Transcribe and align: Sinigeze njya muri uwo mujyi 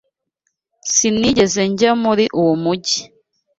Sinigeze 0.93 1.61
njya 1.71 1.91
muri 2.03 2.25
uwo 2.39 2.53
mujyi 2.63 2.99